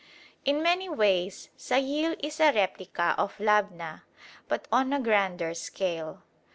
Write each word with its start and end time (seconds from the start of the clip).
In 0.45 0.63
many 0.63 0.89
ways 0.89 1.49
Sayil 1.59 2.15
is 2.23 2.39
a 2.39 2.51
replica 2.53 3.13
of 3.19 3.37
Labna, 3.37 4.01
but 4.47 4.67
on 4.71 4.93
a 4.93 4.99
grander 4.99 5.53
scale. 5.53 6.23